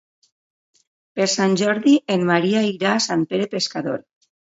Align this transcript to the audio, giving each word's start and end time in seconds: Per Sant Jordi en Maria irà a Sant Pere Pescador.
Per 1.19 1.27
Sant 1.33 1.53
Jordi 1.61 1.93
en 2.15 2.25
Maria 2.29 2.63
irà 2.69 2.95
a 2.95 3.05
Sant 3.09 3.27
Pere 3.35 3.47
Pescador. 3.53 4.01